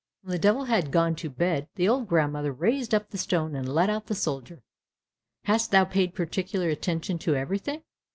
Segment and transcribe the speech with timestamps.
[0.23, 3.69] When the Devil had gone to bed, the old grandmother raised up the stone, and
[3.71, 4.63] let out the soldier.
[5.43, 7.83] "Hast thou paid particular attention to everything?"